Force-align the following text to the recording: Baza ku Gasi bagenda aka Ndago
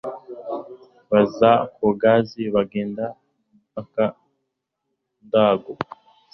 Baza 1.11 1.51
ku 1.75 1.87
Gasi 2.01 2.43
bagenda 2.55 3.05
aka 3.81 4.05
Ndago 5.25 5.73